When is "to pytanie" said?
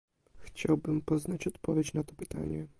2.03-2.67